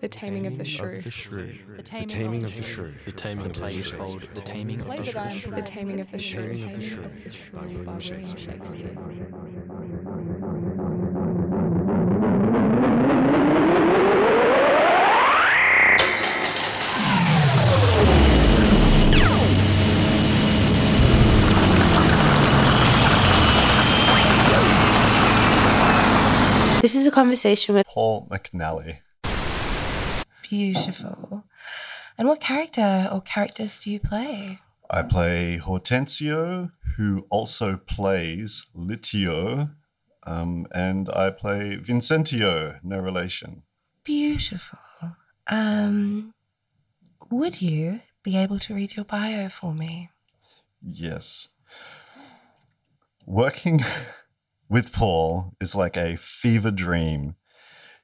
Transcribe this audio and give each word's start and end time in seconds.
The 0.00 0.08
Taming 0.08 0.46
of 0.46 0.58
the 0.58 0.64
Shrew. 0.64 1.00
The 1.00 1.10
Shrew. 1.10 1.58
The 1.70 1.78
The 1.78 1.82
Taming, 1.82 2.06
Taming 2.06 2.44
of 2.44 2.56
the 2.56 2.62
Shrew. 2.62 2.94
The 3.04 3.10
Taming 3.10 3.42
The 3.42 3.50
of 3.50 3.56
the 3.56 3.60
play 3.60 3.74
is 3.74 3.86
Shrew. 3.88 3.98
called 3.98 4.28
The 4.32 4.40
Taming 4.42 4.80
of 4.80 4.86
the 4.86 5.02
that 5.02 5.16
I 5.16 5.24
am 5.26 5.36
Shrew. 5.36 5.50
The 5.56 5.62
Taming 5.62 6.00
of 6.00 6.10
the 6.12 6.20
Shrew. 6.20 6.42
The 6.42 6.54
Taming 6.54 6.64
of 6.70 7.24
the 7.24 7.30
Shrew 7.32 7.58
by 7.58 7.66
William 7.66 7.98
Shakespeare. 7.98 8.54
This 26.80 26.94
is 26.94 27.04
a 27.04 27.10
conversation 27.10 27.74
with 27.74 27.84
Paul 27.88 28.28
McNally. 28.30 28.98
Beautiful. 30.48 31.44
And 32.16 32.28
what 32.28 32.40
character 32.40 33.08
or 33.12 33.20
characters 33.20 33.80
do 33.80 33.90
you 33.90 34.00
play? 34.00 34.58
I 34.90 35.02
play 35.02 35.58
Hortensio, 35.58 36.70
who 36.96 37.26
also 37.30 37.76
plays 37.76 38.66
Litio, 38.74 39.74
um, 40.26 40.66
and 40.72 41.10
I 41.10 41.30
play 41.30 41.76
Vincentio, 41.76 42.78
no 42.82 42.98
relation. 42.98 43.64
Beautiful. 44.04 44.78
Um, 45.46 46.32
would 47.30 47.60
you 47.60 48.00
be 48.22 48.36
able 48.36 48.58
to 48.60 48.74
read 48.74 48.96
your 48.96 49.04
bio 49.04 49.48
for 49.48 49.74
me? 49.74 50.10
Yes. 50.82 51.48
Working 53.26 53.84
with 54.68 54.92
Paul 54.92 55.54
is 55.60 55.74
like 55.74 55.96
a 55.96 56.16
fever 56.16 56.70
dream. 56.70 57.36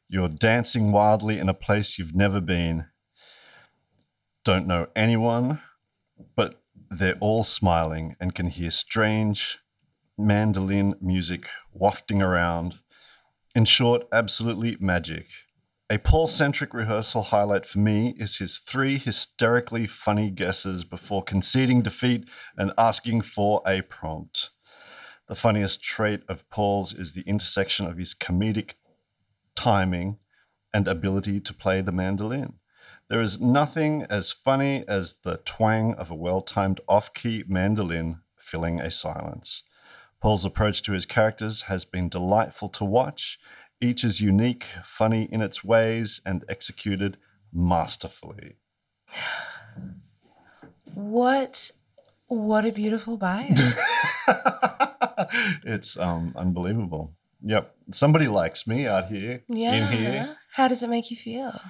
You're 0.09 0.29
dancing 0.29 0.93
wildly 0.93 1.39
in 1.39 1.49
a 1.49 1.55
place 1.55 1.99
you've 1.99 2.15
never 2.15 2.41
been. 2.41 2.87
Don't 4.45 4.67
know 4.67 4.89
anyone, 4.95 5.61
but 6.37 6.63
they're 6.91 7.19
all 7.21 7.45
smiling 7.45 8.15
and 8.21 8.35
can 8.35 8.49
hear 8.49 8.71
strange 8.71 9.59
mandolin 10.19 10.95
music 11.01 11.47
wafting 11.73 12.23
around. 12.23 12.79
In 13.55 13.65
short, 13.65 14.07
absolutely 14.13 14.77
magic. 14.79 15.27
A 15.91 15.99
Paul 15.99 16.27
centric 16.27 16.73
rehearsal 16.73 17.25
highlight 17.25 17.67
for 17.67 17.79
me 17.79 18.15
is 18.19 18.39
his 18.39 18.59
three 18.59 18.99
hysterically 18.99 19.87
funny 19.87 20.31
guesses 20.31 20.85
before 20.85 21.23
conceding 21.23 21.83
defeat 21.83 22.29
and 22.57 22.73
asking 22.79 23.23
for 23.23 23.63
a 23.67 23.83
prompt. 23.83 24.51
The 25.29 25.35
funniest 25.35 25.83
trait 25.83 26.23
of 26.29 26.49
Paul's 26.51 26.93
is 26.93 27.13
the 27.13 27.23
intersection 27.23 27.87
of 27.87 27.99
his 27.99 28.15
comedic 28.15 28.75
timing 29.55 30.19
and 30.73 30.89
ability 30.89 31.41
to 31.41 31.55
play 31.55 31.81
the 31.81 31.93
mandolin. 31.93 32.55
There 33.09 33.21
is 33.21 33.41
nothing 33.41 34.05
as 34.09 34.33
funny 34.33 34.85
as 34.89 35.15
the 35.25 35.39
twang 35.45 35.95
of 35.95 36.11
a 36.11 36.15
well 36.15 36.41
timed 36.41 36.81
off 36.89 37.13
key 37.13 37.45
mandolin 37.47 38.21
filling 38.39 38.81
a 38.81 38.91
silence. 38.91 39.63
Paul's 40.21 40.45
approach 40.45 40.83
to 40.83 40.93
his 40.93 41.05
characters 41.05 41.63
has 41.63 41.85
been 41.85 42.09
delightful 42.09 42.71
to 42.71 42.85
watch. 42.85 43.39
Each 43.81 44.05
is 44.05 44.21
unique, 44.21 44.67
funny 44.83 45.29
in 45.31 45.43
its 45.43 45.63
ways, 45.63 46.21
and 46.25 46.45
executed 46.49 47.19
masterfully. 47.53 48.57
What 50.95 51.71
what 52.27 52.65
a 52.65 52.73
beautiful 52.73 53.17
bio. 53.19 53.51
it's 55.65 55.99
um, 55.99 56.33
unbelievable. 56.37 57.13
Yep. 57.45 57.75
Somebody 57.93 58.27
likes 58.27 58.67
me 58.67 58.87
out 58.87 59.09
here. 59.09 59.43
yeah. 59.49 59.91
In 59.91 59.99
here. 59.99 60.37
How 60.53 60.69
does 60.69 60.83
it 60.83 60.89
make 60.89 61.11
you 61.11 61.17
feel? 61.17 61.61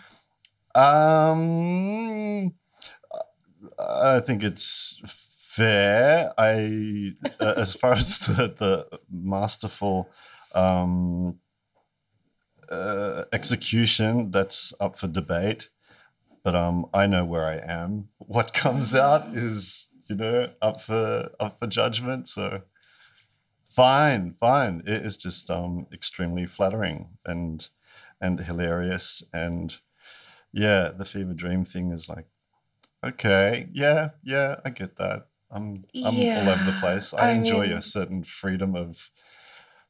Um, 0.75 2.55
I 3.79 4.21
think 4.21 4.43
it's 4.43 5.01
fair. 5.05 6.33
I, 6.39 7.13
uh, 7.41 7.55
as 7.57 7.75
far 7.75 7.93
as 7.93 8.19
the, 8.27 8.55
the 8.57 8.99
masterful 9.11 10.11
um, 10.55 11.41
uh, 12.71 13.25
execution, 13.33 14.31
that's 14.31 14.73
up 14.81 14.97
for 14.97 15.09
debate. 15.09 15.71
But 16.45 16.55
um, 16.55 16.87
I 16.93 17.07
know 17.07 17.25
where 17.25 17.47
I 17.47 17.57
am. 17.57 18.09
What 18.19 18.53
comes 18.53 18.95
out 18.95 19.35
is, 19.35 19.89
you 20.09 20.17
know, 20.17 20.51
up 20.61 20.81
for 20.83 21.31
up 21.41 21.59
for 21.59 21.67
judgment. 21.67 22.29
So, 22.29 22.61
fine, 23.75 24.35
fine. 24.35 24.83
It 24.87 25.05
is 25.05 25.17
just 25.17 25.51
um, 25.51 25.87
extremely 25.93 26.47
flattering 26.47 27.19
and 27.25 27.69
and 28.21 28.41
hilarious 28.41 29.23
and 29.33 29.77
yeah, 30.53 30.91
the 30.97 31.05
fever 31.05 31.35
dream 31.35 31.65
thing 31.65 31.91
is 31.91 32.09
like, 32.09 32.27
okay, 33.05 33.69
yeah, 33.73 34.11
yeah, 34.23 34.57
I 34.65 34.71
get 34.71 34.97
that. 34.97 35.27
I'm 35.51 35.85
I'm 36.05 36.17
all 36.21 36.49
over 36.49 36.65
the 36.65 36.77
place. 36.81 37.13
I, 37.13 37.31
I 37.31 37.33
enjoy 37.33 37.67
mean- 37.67 37.77
a 37.77 37.83
certain 37.83 38.23
freedom 38.25 38.75
of 38.77 39.11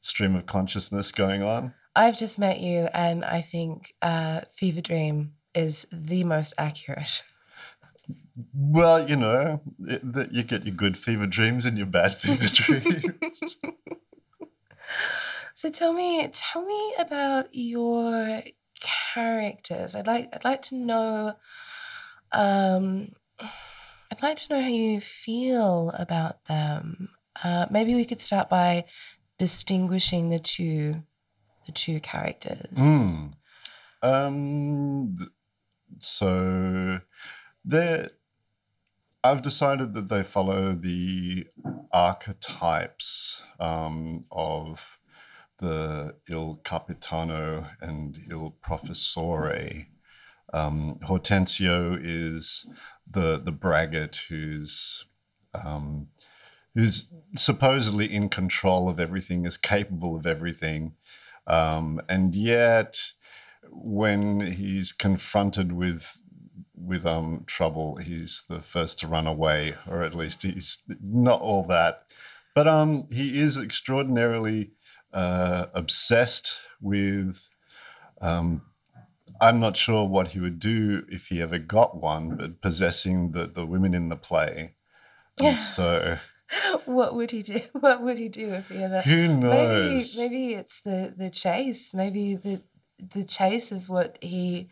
stream 0.01 0.35
of 0.35 0.45
consciousness 0.45 1.11
going 1.11 1.43
on. 1.43 1.73
I've 1.95 2.17
just 2.17 2.37
met 2.37 2.59
you 2.59 2.89
and 2.93 3.23
I 3.23 3.41
think 3.41 3.93
uh, 4.01 4.41
Fever 4.53 4.81
Dream 4.81 5.35
is 5.53 5.87
the 5.91 6.23
most 6.23 6.53
accurate. 6.57 7.23
Well, 8.53 9.07
you 9.09 9.15
know, 9.15 9.61
it, 9.87 10.13
that 10.13 10.33
you 10.33 10.43
get 10.43 10.65
your 10.65 10.75
good 10.75 10.97
fever 10.97 11.25
dreams 11.25 11.65
and 11.65 11.77
your 11.77 11.87
bad 11.87 12.15
fever 12.15 12.47
dreams. 12.47 13.57
So 15.53 15.69
tell 15.69 15.93
me, 15.93 16.27
tell 16.33 16.65
me 16.65 16.93
about 16.99 17.47
your 17.53 18.43
characters. 19.13 19.95
I'd 19.95 20.05
like, 20.05 20.29
I'd 20.33 20.43
like 20.43 20.61
to 20.63 20.75
know. 20.75 21.35
Um, 22.33 23.13
I'd 23.39 24.21
like 24.21 24.37
to 24.37 24.53
know 24.53 24.61
how 24.61 24.67
you 24.67 24.99
feel 24.99 25.93
about 25.97 26.45
them. 26.45 27.09
Uh, 27.41 27.67
maybe 27.71 27.95
we 27.95 28.05
could 28.05 28.19
start 28.19 28.49
by 28.49 28.83
distinguishing 29.37 30.29
the 30.29 30.39
two, 30.39 31.03
the 31.65 31.71
two 31.71 32.01
characters. 32.01 32.77
Hmm. 32.77 33.27
Um, 34.01 35.31
so 35.99 36.99
they 37.63 38.07
I've 39.25 39.41
decided 39.41 39.95
that 39.95 40.07
they 40.07 40.21
follow 40.21 40.75
the 40.75 41.47
archetypes 41.91 43.41
um, 43.59 44.25
of 44.31 44.99
the 45.59 46.13
Il 46.29 46.61
Capitano 46.63 47.65
and 47.81 48.19
Il 48.29 48.55
Professore. 48.61 49.87
Um, 50.53 50.99
Hortensio 51.05 51.97
is 51.99 52.67
the 53.09 53.41
the 53.43 53.51
braggart 53.51 54.25
who's 54.29 55.05
um, 55.55 56.09
who's 56.75 57.07
supposedly 57.35 58.13
in 58.13 58.29
control 58.29 58.87
of 58.87 58.99
everything, 58.99 59.47
is 59.47 59.57
capable 59.57 60.15
of 60.15 60.27
everything, 60.27 60.93
um, 61.47 61.99
and 62.07 62.35
yet 62.35 63.13
when 63.71 64.51
he's 64.51 64.91
confronted 64.91 65.71
with 65.71 66.21
with 66.85 67.05
um 67.05 67.43
trouble, 67.45 67.97
he's 67.97 68.43
the 68.47 68.61
first 68.61 68.99
to 68.99 69.07
run 69.07 69.27
away, 69.27 69.75
or 69.87 70.03
at 70.03 70.15
least 70.15 70.43
he's 70.43 70.79
not 71.01 71.41
all 71.41 71.63
that. 71.63 72.03
But 72.53 72.67
um, 72.67 73.07
he 73.11 73.39
is 73.39 73.57
extraordinarily 73.57 74.71
uh, 75.13 75.67
obsessed 75.73 76.57
with. 76.81 77.47
Um, 78.21 78.61
I'm 79.41 79.59
not 79.59 79.75
sure 79.75 80.07
what 80.07 80.29
he 80.29 80.39
would 80.39 80.59
do 80.59 81.03
if 81.09 81.27
he 81.27 81.41
ever 81.41 81.59
got 81.59 82.01
one, 82.01 82.37
but 82.37 82.61
possessing 82.61 83.31
the, 83.31 83.47
the 83.47 83.65
women 83.65 83.93
in 83.93 84.07
the 84.07 84.15
play. 84.15 84.75
And 85.41 85.61
so 85.61 86.17
What 86.85 87.15
would 87.15 87.31
he 87.31 87.43
do? 87.43 87.61
What 87.73 88.01
would 88.01 88.17
he 88.17 88.29
do 88.29 88.53
if 88.53 88.69
he 88.69 88.77
ever? 88.77 89.01
who 89.01 89.27
knows? 89.27 90.15
Maybe, 90.17 90.29
maybe 90.29 90.53
it's 90.53 90.81
the 90.81 91.13
the 91.15 91.29
chase. 91.29 91.93
Maybe 91.93 92.35
the 92.35 92.61
the 93.13 93.23
chase 93.23 93.71
is 93.71 93.89
what 93.89 94.17
he 94.21 94.69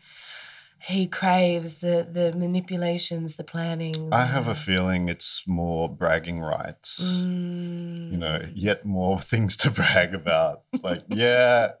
he 0.86 1.06
craves. 1.06 1.74
The 1.76 2.06
the 2.10 2.32
manipulations, 2.36 3.36
the 3.36 3.44
planning. 3.44 4.12
I 4.12 4.26
have 4.26 4.48
a 4.48 4.54
feeling 4.54 5.08
it's 5.08 5.42
more 5.46 5.88
bragging 5.88 6.40
rights. 6.40 7.00
Mm. 7.02 8.12
you 8.12 8.18
know, 8.18 8.46
yet 8.54 8.84
more 8.84 9.18
things 9.30 9.56
to 9.58 9.70
brag 9.70 10.14
about. 10.14 10.62
Like, 10.82 11.02
yeah. 11.08 11.72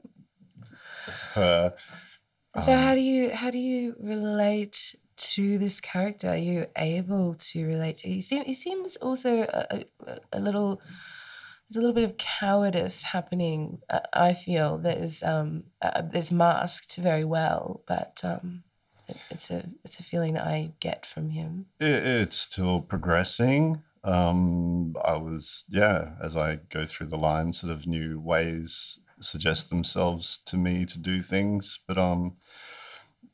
So 1.34 1.72
um, 2.54 2.78
how 2.78 2.94
do 2.94 3.00
you 3.00 3.30
how 3.30 3.50
do 3.50 3.58
you 3.58 3.96
relate 4.00 4.94
to 5.16 5.58
this 5.58 5.80
character? 5.80 6.30
Are 6.30 6.36
you 6.36 6.66
able 6.76 7.34
to 7.34 7.66
relate 7.66 7.98
to? 7.98 8.08
He 8.08 8.22
seems 8.22 8.46
he 8.46 8.54
seems 8.54 8.96
also 8.96 9.42
a, 9.42 9.84
a, 10.06 10.18
a 10.32 10.40
little. 10.40 10.80
There's 11.68 11.76
a 11.76 11.80
little 11.80 11.94
bit 11.94 12.04
of 12.04 12.16
cowardice 12.18 13.02
happening. 13.04 13.80
Uh, 13.88 14.00
I 14.12 14.34
feel 14.34 14.78
that 14.78 14.98
is 14.98 15.22
um 15.22 15.64
uh, 15.82 16.02
is 16.14 16.30
masked 16.30 16.96
very 16.96 17.24
well, 17.24 17.82
but 17.86 18.20
um, 18.22 18.62
it's 19.30 19.50
a 19.50 19.66
it's 19.84 19.98
a 20.00 20.02
feeling 20.02 20.34
that 20.34 20.46
I 20.46 20.72
get 20.80 21.06
from 21.06 21.30
him. 21.30 21.66
it, 21.80 21.86
it's 21.86 22.38
still 22.38 22.80
progressing. 22.80 23.82
Um, 24.04 24.96
I 25.02 25.16
was, 25.16 25.64
yeah, 25.66 26.10
as 26.22 26.36
I 26.36 26.56
go 26.68 26.84
through 26.84 27.06
the 27.06 27.16
lines, 27.16 27.60
sort 27.60 27.72
of 27.72 27.86
new 27.86 28.20
ways 28.20 29.00
suggest 29.20 29.70
themselves 29.70 30.38
to 30.44 30.56
me 30.56 30.84
to 30.84 30.98
do 30.98 31.22
things. 31.22 31.78
But 31.86 31.98
um, 31.98 32.36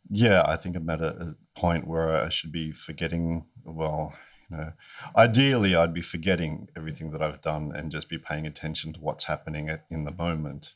yeah, 0.08 0.44
I 0.46 0.56
think 0.56 0.76
I'm 0.76 0.88
at 0.88 1.00
a, 1.00 1.34
a 1.56 1.58
point 1.58 1.86
where 1.86 2.14
I 2.14 2.28
should 2.28 2.52
be 2.52 2.72
forgetting. 2.72 3.46
Well, 3.64 4.14
you 4.50 4.56
know, 4.56 4.72
ideally, 5.16 5.74
I'd 5.74 5.94
be 5.94 6.02
forgetting 6.02 6.68
everything 6.76 7.10
that 7.12 7.22
I've 7.22 7.42
done 7.42 7.72
and 7.74 7.92
just 7.92 8.08
be 8.08 8.18
paying 8.18 8.46
attention 8.46 8.92
to 8.92 9.00
what's 9.00 9.24
happening 9.24 9.76
in 9.90 10.04
the 10.04 10.12
moment. 10.12 10.74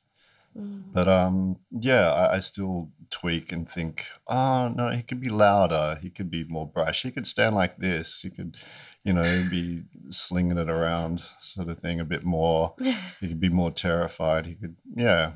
But 0.57 1.09
um, 1.09 1.59
yeah, 1.71 2.13
I, 2.13 2.37
I 2.37 2.41
still 2.41 2.91
tweak 3.11 3.51
and 3.51 3.69
think, 3.69 4.05
oh 4.29 4.69
no, 4.69 4.91
he 4.91 5.03
could 5.03 5.21
be 5.21 5.29
louder. 5.29 5.99
He 6.01 6.11
could 6.11 6.31
be 6.31 6.45
more 6.45 6.69
brash. 6.69 7.03
He 7.03 7.11
could 7.11 7.27
stand 7.27 7.57
like 7.57 7.79
this. 7.79 8.21
He 8.23 8.31
could, 8.31 8.57
you 9.03 9.13
know, 9.13 9.47
be 9.51 9.83
slinging 10.11 10.59
it 10.59 10.71
around, 10.71 11.23
sort 11.41 11.69
of 11.69 11.81
thing, 11.81 11.99
a 11.99 12.05
bit 12.05 12.25
more. 12.25 12.75
He 13.21 13.29
could 13.29 13.41
be 13.41 13.49
more 13.49 13.73
terrified. 13.73 14.47
He 14.47 14.55
could, 14.55 14.77
yeah. 14.95 15.33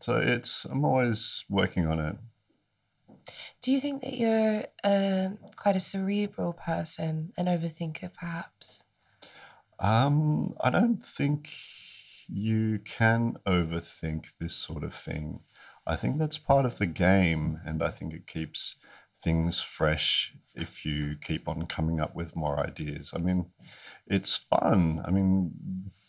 So 0.00 0.16
it's 0.16 0.64
I'm 0.64 0.84
always 0.84 1.44
working 1.50 1.86
on 1.86 1.98
it. 1.98 2.16
Do 3.60 3.70
you 3.70 3.80
think 3.80 4.02
that 4.02 4.14
you're 4.14 4.64
um, 4.82 5.38
quite 5.56 5.76
a 5.76 5.80
cerebral 5.80 6.54
person, 6.54 7.32
an 7.36 7.46
overthinker, 7.46 8.12
perhaps? 8.14 8.82
Um, 9.78 10.54
I 10.60 10.70
don't 10.70 11.04
think 11.04 11.50
you 12.28 12.80
can 12.84 13.36
overthink 13.46 14.26
this 14.40 14.54
sort 14.54 14.84
of 14.84 14.94
thing. 14.94 15.40
I 15.86 15.96
think 15.96 16.18
that's 16.18 16.38
part 16.38 16.64
of 16.64 16.78
the 16.78 16.86
game, 16.86 17.60
and 17.64 17.82
I 17.82 17.90
think 17.90 18.14
it 18.14 18.26
keeps 18.26 18.76
things 19.22 19.60
fresh 19.60 20.34
if 20.54 20.84
you 20.84 21.16
keep 21.22 21.48
on 21.48 21.66
coming 21.66 22.00
up 22.00 22.14
with 22.14 22.36
more 22.36 22.58
ideas. 22.60 23.12
I 23.14 23.18
mean, 23.18 23.46
it's 24.06 24.36
fun. 24.36 25.02
I 25.06 25.10
mean, 25.10 25.52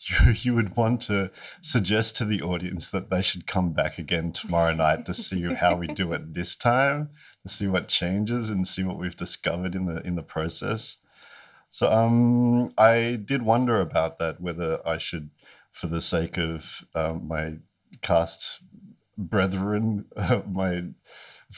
you, 0.00 0.32
you 0.32 0.54
would 0.54 0.76
want 0.76 1.00
to 1.02 1.30
suggest 1.60 2.16
to 2.16 2.24
the 2.24 2.42
audience 2.42 2.90
that 2.90 3.10
they 3.10 3.22
should 3.22 3.46
come 3.46 3.72
back 3.72 3.98
again 3.98 4.32
tomorrow 4.32 4.74
night 4.74 5.06
to 5.06 5.14
see 5.14 5.42
how 5.54 5.76
we 5.76 5.86
do 5.86 6.12
it 6.12 6.34
this 6.34 6.54
time, 6.54 7.10
to 7.42 7.48
see 7.48 7.66
what 7.66 7.88
changes 7.88 8.50
and 8.50 8.66
see 8.66 8.84
what 8.84 8.98
we've 8.98 9.16
discovered 9.16 9.74
in 9.74 9.86
the 9.86 10.00
in 10.06 10.14
the 10.16 10.22
process. 10.22 10.98
So 11.74 11.90
um, 11.90 12.72
I 12.78 13.18
did 13.24 13.42
wonder 13.42 13.80
about 13.80 14.20
that, 14.20 14.40
whether 14.40 14.78
I 14.86 14.98
should, 14.98 15.30
for 15.74 15.88
the 15.88 16.00
sake 16.00 16.38
of 16.38 16.86
um, 16.94 17.26
my 17.26 17.54
cast 18.00 18.60
brethren, 19.18 20.06
my 20.50 20.84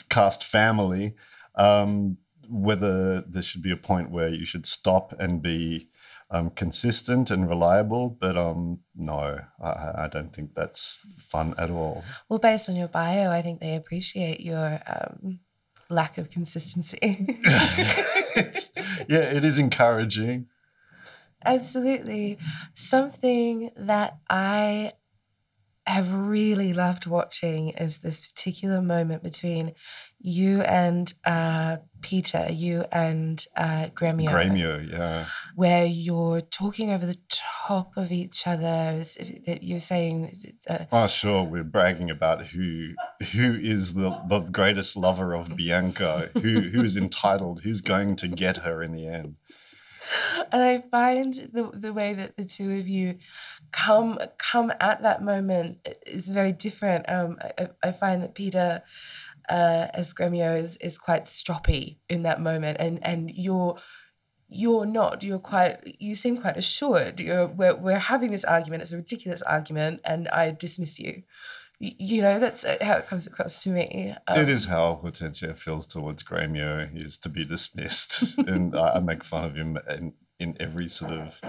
cast 0.09 0.43
family, 0.43 1.15
um, 1.55 2.17
whether 2.49 3.21
there 3.21 3.43
should 3.43 3.63
be 3.63 3.71
a 3.71 3.77
point 3.77 4.11
where 4.11 4.29
you 4.29 4.47
should 4.47 4.67
stop 4.67 5.15
and 5.21 5.43
be 5.43 5.91
um, 6.31 6.49
consistent 6.51 7.31
and 7.31 7.49
reliable. 7.49 8.09
But 8.09 8.39
um, 8.39 8.81
no, 8.97 9.39
I, 9.63 9.69
I 9.69 10.09
don't 10.11 10.35
think 10.35 10.55
that's 10.55 10.99
fun 11.29 11.55
at 11.59 11.71
all. 11.71 12.03
Well, 12.31 12.39
based 12.39 12.71
on 12.71 12.77
your 12.77 12.89
bio, 12.89 13.31
I 13.31 13.43
think 13.43 13.61
they 13.61 13.77
appreciate 13.77 14.41
your 14.41 14.81
um, 14.87 15.41
lack 15.91 16.17
of 16.17 16.31
consistency. 16.31 16.99
yeah, 17.45 19.29
it 19.29 19.45
is 19.45 19.59
encouraging. 19.59 20.47
Absolutely. 21.47 22.39
Something 22.75 23.71
that 23.77 24.19
I 24.29 24.93
have 25.87 26.13
really 26.13 26.73
loved 26.73 27.07
watching 27.07 27.69
is 27.71 27.99
this 27.99 28.21
particular 28.21 28.83
moment 28.83 29.23
between 29.23 29.73
you 30.19 30.61
and 30.63 31.15
uh, 31.25 31.77
Peter, 32.01 32.49
you 32.51 32.85
and 32.91 33.47
uh, 33.57 33.89
Gremio, 33.95 34.29
Gremio, 34.29 34.91
yeah. 34.91 35.27
where 35.55 35.85
you're 35.85 36.41
talking 36.41 36.91
over 36.91 37.07
the 37.07 37.19
top 37.31 37.93
of 37.97 38.11
each 38.11 38.47
other. 38.47 39.05
You're 39.61 39.79
saying, 39.79 40.57
uh, 40.69 40.87
Oh, 40.91 41.07
sure. 41.07 41.45
We're 41.45 41.63
bragging 41.63 42.11
about 42.11 42.47
who 42.49 42.95
who 43.33 43.55
is 43.55 43.95
the, 43.95 44.21
the 44.29 44.41
greatest 44.41 44.97
lover 44.97 45.35
of 45.35 45.55
Bianca, 45.57 46.31
who 46.35 46.63
who 46.63 46.83
is 46.83 46.97
entitled, 46.97 47.61
who's 47.63 47.81
going 47.81 48.17
to 48.17 48.29
get 48.29 48.59
her 48.59 48.83
in 48.83 48.93
the 48.93 49.07
end. 49.07 49.37
and 50.53 50.63
I 50.63 50.79
find 50.91 51.35
the 51.53 51.71
the 51.73 51.93
way 51.93 52.15
that 52.15 52.37
the 52.37 52.45
two 52.45 52.71
of 52.73 52.89
you 52.89 53.19
come 53.73 54.19
come 54.39 54.73
at 54.81 55.03
that 55.03 55.23
moment 55.23 55.79
is 56.07 56.29
very 56.29 56.53
different. 56.53 57.09
Um, 57.09 57.39
I, 57.59 57.69
I 57.83 57.93
find 57.93 58.23
that 58.23 58.35
Peter, 58.35 58.83
uh, 59.49 59.87
as 59.93 60.13
Gremio, 60.15 60.61
is 60.61 60.77
is 60.77 60.99
quite 60.99 61.25
stroppy 61.25 61.99
in 62.09 62.23
that 62.23 62.41
moment, 62.41 62.79
and 62.81 63.05
and 63.05 63.31
you're 63.31 63.77
you're 64.49 64.87
not. 64.87 65.25
You're 65.25 65.39
quite. 65.39 65.79
You 65.99 66.15
seem 66.15 66.37
quite 66.37 66.57
assured. 66.57 67.21
You're 67.21 67.49
we're 67.49 67.75
we're 67.75 67.99
having 67.99 68.31
this 68.31 68.45
argument. 68.45 68.83
It's 68.83 68.93
a 68.93 68.97
ridiculous 68.97 69.43
argument, 69.43 70.01
and 70.05 70.29
I 70.29 70.53
dismiss 70.53 70.99
you. 70.99 71.23
You 71.79 72.23
know 72.23 72.39
that's 72.39 72.65
uh, 72.65 72.79
how 72.81 72.95
it 72.97 73.07
comes 73.07 73.27
across 73.27 73.63
to 73.65 73.69
me. 73.69 74.15
Um, 74.27 74.41
it 74.41 74.49
is 74.49 74.65
how 74.65 74.95
Hortensio 75.03 75.53
feels 75.53 75.87
towards 75.87 76.23
Gremio. 76.23 76.91
He 76.91 77.01
is 77.01 77.19
to 77.19 77.29
be 77.29 77.45
dismissed, 77.45 78.25
and 78.39 78.75
I, 78.75 78.95
I 78.95 79.01
make 79.01 79.23
fun 79.23 79.45
of 79.45 79.57
him 79.57 79.79
in, 79.91 80.15
in 80.41 80.57
every 80.59 80.89
sort 80.89 81.13
of 81.13 81.41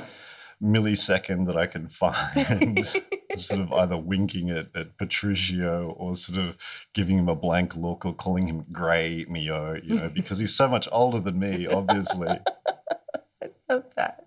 millisecond 0.62 1.47
that 1.47 1.56
I 1.56 1.68
can 1.68 1.88
find. 1.88 2.85
sort 3.38 3.62
of 3.62 3.71
either 3.71 3.97
winking 3.97 4.50
at, 4.50 4.75
at 4.75 4.97
Petruchio 4.97 5.94
or 5.97 6.15
sort 6.15 6.39
of 6.39 6.56
giving 6.94 7.18
him 7.19 7.29
a 7.29 7.35
blank 7.35 7.75
look 7.75 8.06
or 8.06 8.13
calling 8.13 8.47
him 8.47 8.65
Grey 8.71 9.25
Mio, 9.29 9.75
you 9.75 9.95
know, 9.95 10.09
because 10.09 10.39
he's 10.39 10.56
so 10.56 10.68
much 10.68 10.88
older 10.91 11.19
than 11.19 11.39
me, 11.39 11.68
obviously. 11.68 12.27
I 13.41 13.50
love 13.69 13.85
that. 13.95 14.25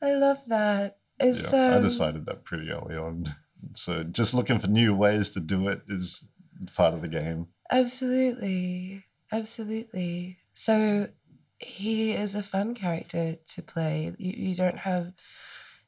I 0.00 0.14
love 0.14 0.40
that. 0.48 0.98
It's 1.20 1.52
Yeah, 1.52 1.74
I 1.74 1.76
um, 1.76 1.82
decided 1.82 2.26
that 2.26 2.44
pretty 2.44 2.70
early 2.70 2.96
on. 2.96 3.36
So 3.74 4.02
just 4.02 4.34
looking 4.34 4.58
for 4.58 4.68
new 4.68 4.94
ways 4.94 5.30
to 5.30 5.40
do 5.40 5.68
it 5.68 5.82
is 5.88 6.24
part 6.74 6.94
of 6.94 7.02
the 7.02 7.08
game. 7.08 7.48
Absolutely. 7.70 9.04
Absolutely. 9.30 10.38
So 10.54 11.08
he 11.58 12.12
is 12.12 12.34
a 12.34 12.42
fun 12.42 12.74
character 12.74 13.36
to 13.46 13.62
play. 13.62 14.14
You, 14.18 14.48
you 14.48 14.54
don't 14.54 14.78
have 14.78 15.12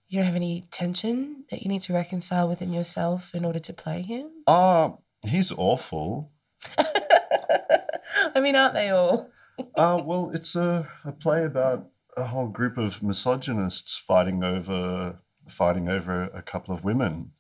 you 0.09 0.19
don't 0.19 0.26
have 0.26 0.37
any 0.37 0.67
tension 0.71 1.44
that 1.50 1.62
you 1.62 1.69
need 1.69 1.82
to 1.82 1.93
reconcile 1.93 2.49
within 2.49 2.73
yourself 2.73 3.35
in 3.35 3.44
order 3.44 3.59
to 3.59 3.73
play 3.73 4.03
him. 4.03 4.31
Ah, 4.47 4.94
he's 5.27 5.50
awful. 5.53 6.31
I 6.79 8.41
mean, 8.41 8.55
aren't 8.55 8.75
they 8.75 8.91
all? 8.91 9.31
Uh, 9.77 10.00
well, 10.05 10.31
it's 10.35 10.55
a, 10.55 10.88
a 11.05 11.12
play 11.12 11.44
about 11.44 11.88
a 12.17 12.27
whole 12.27 12.49
group 12.49 12.79
of 12.79 13.03
misogynists 13.03 13.97
fighting 13.97 14.44
over 14.44 15.19
fighting 15.49 15.88
over 15.88 16.25
a 16.25 16.43
couple 16.43 16.75
of 16.75 16.85
women, 16.85 17.32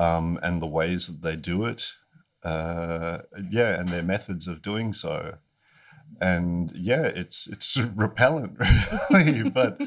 um, 0.00 0.38
and 0.42 0.62
the 0.62 0.66
ways 0.66 1.06
that 1.06 1.22
they 1.22 1.36
do 1.36 1.64
it. 1.66 1.92
Uh, 2.42 3.18
yeah, 3.50 3.78
and 3.78 3.90
their 3.90 4.02
methods 4.02 4.48
of 4.48 4.62
doing 4.62 4.94
so. 4.94 5.36
And 6.20 6.72
yeah, 6.74 7.02
it's 7.02 7.46
it's 7.46 7.76
repellent, 7.94 8.56
really. 8.58 9.42
but 9.50 9.78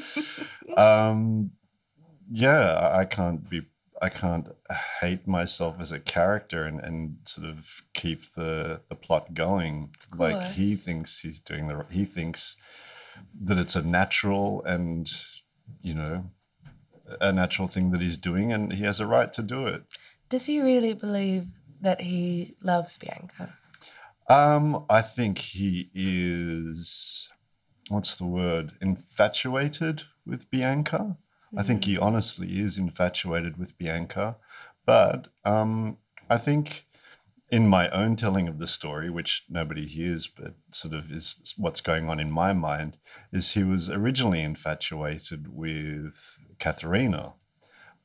um, 0.76 1.50
yeah, 2.30 2.90
I- 2.92 3.04
can't 3.04 3.50
be 3.50 3.62
I 4.00 4.08
can't 4.08 4.48
hate 5.00 5.26
myself 5.26 5.76
as 5.80 5.90
a 5.90 6.00
character 6.00 6.64
and, 6.64 6.80
and 6.80 7.16
sort 7.24 7.48
of 7.48 7.82
keep 7.92 8.34
the 8.34 8.82
the 8.88 8.94
plot 8.94 9.34
going. 9.34 9.94
Like 10.16 10.52
he 10.52 10.76
thinks 10.76 11.20
he's 11.20 11.40
doing 11.40 11.66
the 11.66 11.76
right. 11.76 11.90
he 11.90 12.04
thinks 12.04 12.56
that 13.42 13.58
it's 13.58 13.76
a 13.76 13.82
natural 13.82 14.62
and 14.64 15.12
you 15.82 15.94
know 15.94 16.30
a 17.20 17.32
natural 17.32 17.68
thing 17.68 17.90
that 17.90 18.00
he's 18.00 18.16
doing 18.16 18.52
and 18.52 18.72
he 18.72 18.84
has 18.84 19.00
a 19.00 19.06
right 19.06 19.32
to 19.32 19.42
do 19.42 19.66
it. 19.66 19.84
Does 20.34 20.46
he 20.46 20.60
really 20.60 20.94
believe 20.94 21.46
that 21.80 22.00
he 22.00 22.56
loves 22.60 22.98
Bianca? 22.98 23.56
Um, 24.28 24.84
I 24.90 25.00
think 25.00 25.38
he 25.38 25.92
is 25.94 27.28
what's 27.88 28.16
the 28.16 28.24
word? 28.24 28.72
Infatuated 28.80 30.02
with 30.26 30.50
Bianca. 30.50 31.18
I 31.56 31.62
think 31.62 31.84
he 31.84 31.96
honestly 31.96 32.60
is 32.60 32.78
infatuated 32.78 33.58
with 33.58 33.78
Bianca. 33.78 34.38
But 34.84 35.28
um, 35.44 35.98
I 36.28 36.38
think 36.38 36.86
in 37.48 37.68
my 37.68 37.88
own 37.90 38.16
telling 38.16 38.48
of 38.48 38.58
the 38.58 38.66
story, 38.66 39.10
which 39.10 39.44
nobody 39.48 39.86
hears, 39.86 40.26
but 40.26 40.54
sort 40.72 40.94
of 40.94 41.12
is 41.12 41.54
what's 41.56 41.80
going 41.80 42.08
on 42.08 42.18
in 42.18 42.32
my 42.32 42.52
mind, 42.52 42.96
is 43.32 43.52
he 43.52 43.62
was 43.62 43.88
originally 43.88 44.42
infatuated 44.42 45.54
with 45.54 46.40
Katharina. 46.58 47.34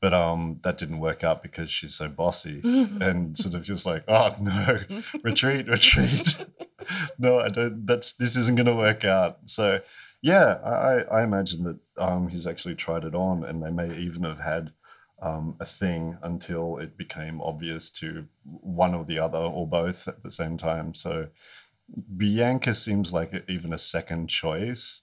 But 0.01 0.13
um, 0.13 0.59
that 0.63 0.77
didn't 0.77 0.99
work 0.99 1.23
out 1.23 1.43
because 1.43 1.69
she's 1.69 1.95
so 1.95 2.07
bossy 2.07 2.61
and 2.63 3.37
sort 3.37 3.53
of 3.53 3.63
just 3.63 3.85
like, 3.85 4.03
oh 4.07 4.33
no, 4.41 4.79
retreat, 5.23 5.67
retreat. 5.67 6.37
no, 7.19 7.39
I 7.39 7.49
don't. 7.49 7.85
That's 7.85 8.13
this 8.13 8.35
isn't 8.35 8.55
going 8.55 8.65
to 8.65 8.75
work 8.75 9.03
out. 9.03 9.39
So, 9.45 9.81
yeah, 10.21 10.59
I, 10.63 10.69
I 10.69 10.99
I 11.19 11.23
imagine 11.23 11.63
that 11.63 11.79
um, 11.97 12.29
he's 12.29 12.47
actually 12.47 12.75
tried 12.75 13.03
it 13.03 13.15
on, 13.15 13.43
and 13.43 13.61
they 13.61 13.71
may 13.71 13.97
even 13.97 14.23
have 14.23 14.39
had 14.39 14.71
um, 15.21 15.55
a 15.59 15.65
thing 15.65 16.17
until 16.21 16.77
it 16.77 16.97
became 16.97 17.41
obvious 17.41 17.89
to 17.89 18.27
one 18.43 18.95
or 18.95 19.03
the 19.03 19.19
other 19.19 19.37
or 19.37 19.67
both 19.67 20.07
at 20.07 20.23
the 20.23 20.31
same 20.31 20.57
time. 20.57 20.93
So, 20.93 21.27
Bianca 22.17 22.73
seems 22.75 23.11
like 23.11 23.33
even 23.47 23.73
a 23.73 23.77
second 23.77 24.29
choice. 24.29 25.01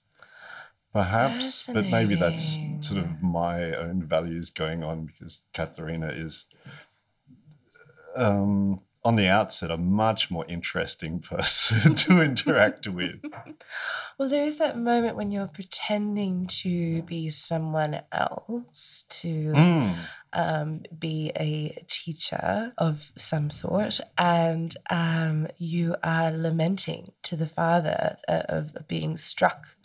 Perhaps, 0.93 1.67
but 1.67 1.89
maybe 1.89 2.15
that's 2.15 2.59
sort 2.81 3.01
of 3.03 3.21
my 3.21 3.73
own 3.75 4.03
values 4.03 4.49
going 4.49 4.83
on 4.83 5.05
because 5.05 5.43
Katharina 5.53 6.07
is 6.09 6.45
um, 8.15 8.81
on 9.03 9.15
the 9.15 9.27
outset 9.27 9.71
a 9.71 9.77
much 9.77 10.29
more 10.31 10.45
interesting 10.47 11.19
person 11.33 11.95
to 11.95 12.21
interact 12.21 12.87
with. 12.87 13.21
Well, 14.19 14.29
there 14.29 14.45
is 14.45 14.57
that 14.57 14.75
moment 14.79 15.15
when 15.15 15.29
you're 15.29 15.45
pretending 15.47 16.47
to 16.47 17.03
be 17.03 17.29
someone 17.29 18.01
else, 18.11 19.05
to 19.09 19.51
Mm. 19.53 19.95
um, 20.33 20.81
be 20.97 21.31
a 21.39 21.85
teacher 21.87 22.73
of 22.79 23.11
some 23.15 23.51
sort, 23.51 23.99
and 24.17 24.75
um, 24.89 25.47
you 25.59 25.95
are 26.03 26.31
lamenting 26.31 27.11
to 27.23 27.35
the 27.35 27.45
father 27.45 28.17
uh, 28.27 28.41
of 28.49 28.75
being 28.87 29.17
struck 29.17 29.76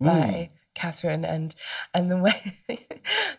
by 0.00 0.50
Catherine, 0.74 1.24
and 1.24 1.54
and 1.92 2.10
the 2.10 2.16
way 2.16 2.54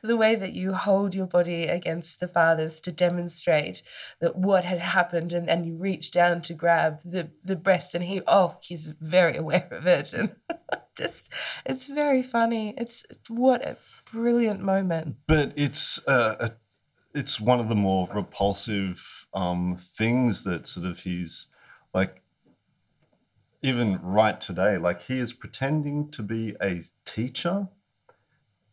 the 0.03 0.17
way 0.17 0.35
that 0.35 0.53
you 0.53 0.73
hold 0.73 1.15
your 1.15 1.25
body 1.25 1.63
against 1.63 2.19
the 2.19 2.27
father's 2.27 2.79
to 2.81 2.91
demonstrate 2.91 3.81
that 4.19 4.35
what 4.35 4.65
had 4.65 4.79
happened, 4.79 5.31
and, 5.31 5.49
and 5.49 5.65
you 5.65 5.75
reach 5.75 6.11
down 6.11 6.41
to 6.43 6.53
grab 6.53 7.01
the 7.03 7.31
the 7.43 7.55
breast, 7.55 7.95
and 7.95 8.03
he 8.03 8.21
oh 8.27 8.57
he's 8.61 8.87
very 8.99 9.37
aware 9.37 9.69
of 9.71 9.87
it, 9.87 10.13
and 10.13 10.35
just 10.97 11.31
it's 11.65 11.87
very 11.87 12.21
funny. 12.21 12.73
It's 12.77 13.03
what 13.29 13.65
a 13.65 13.77
brilliant 14.11 14.61
moment. 14.61 15.17
but 15.27 15.53
it's 15.55 16.05
uh, 16.07 16.35
a, 16.39 16.51
it's 17.13 17.39
one 17.39 17.59
of 17.59 17.69
the 17.69 17.75
more 17.75 18.07
repulsive 18.13 19.27
um, 19.33 19.77
things 19.79 20.43
that 20.43 20.67
sort 20.67 20.85
of 20.85 20.99
he's 20.99 21.47
like 21.93 22.18
even 23.61 23.99
right 24.01 24.39
today 24.39 24.77
like 24.77 25.01
he 25.03 25.19
is 25.19 25.33
pretending 25.33 26.09
to 26.11 26.23
be 26.23 26.55
a 26.61 26.83
teacher 27.05 27.67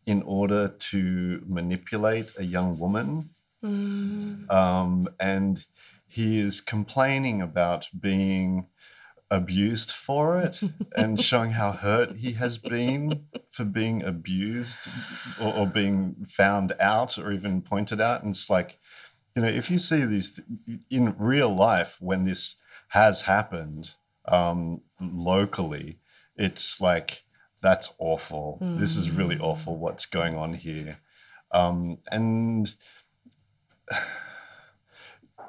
in 0.05 0.21
order 0.21 0.67
to 0.69 1.43
manipulate 1.47 2.29
a 2.37 2.43
young 2.43 2.77
woman 2.79 3.29
Mm. 3.63 4.49
um, 4.51 5.09
and 5.19 5.65
he 6.07 6.39
is 6.39 6.61
complaining 6.61 7.41
about 7.41 7.87
being 7.99 8.67
abused 9.31 9.91
for 9.91 10.39
it 10.39 10.61
and 10.95 11.19
showing 11.19 11.51
how 11.51 11.71
hurt 11.71 12.17
he 12.17 12.33
has 12.33 12.59
been 12.59 13.25
for 13.51 13.65
being 13.65 14.03
abused 14.03 14.89
or, 15.41 15.53
or 15.53 15.65
being 15.65 16.27
found 16.29 16.73
out 16.79 17.17
or 17.17 17.31
even 17.31 17.61
pointed 17.63 17.99
out. 17.99 18.21
And 18.21 18.35
it's 18.35 18.47
like, 18.49 18.77
you 19.35 19.41
know, 19.41 19.47
if 19.49 19.71
you 19.71 19.79
see 19.79 20.05
these 20.05 20.35
th- 20.35 20.79
in 20.89 21.15
real 21.17 21.53
life 21.53 21.97
when 21.99 22.25
this 22.25 22.55
has 22.89 23.23
happened 23.23 23.91
um, 24.27 24.81
locally, 24.99 25.99
it's 26.35 26.81
like, 26.81 27.23
that's 27.61 27.91
awful. 27.97 28.59
This 28.79 28.95
is 28.95 29.09
really 29.09 29.37
awful 29.37 29.77
what's 29.77 30.05
going 30.05 30.35
on 30.35 30.53
here. 30.53 30.99
Um, 31.51 31.99
and 32.11 32.71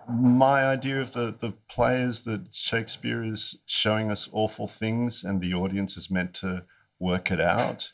my 0.09 0.65
idea 0.65 1.01
of 1.01 1.13
the 1.13 1.35
the 1.39 1.53
play 1.69 2.01
is 2.01 2.23
that 2.23 2.47
Shakespeare 2.53 3.23
is 3.23 3.57
showing 3.67 4.11
us 4.11 4.29
awful 4.33 4.67
things, 4.67 5.23
and 5.23 5.41
the 5.41 5.55
audience 5.55 5.97
is 5.97 6.11
meant 6.11 6.35
to 6.35 6.65
work 6.99 7.31
it 7.31 7.41
out, 7.41 7.93